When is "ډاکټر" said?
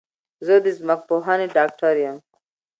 1.55-1.95